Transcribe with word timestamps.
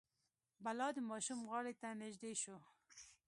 بلا 0.63 0.87
د 0.93 0.97
ماشوم 1.09 1.39
غاړې 1.49 1.73
ته 1.81 1.87
نژدې 2.01 2.33
شو. 2.41 2.57